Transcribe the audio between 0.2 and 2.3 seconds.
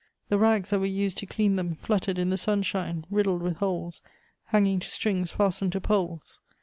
The rags that were used to clean them, fluttered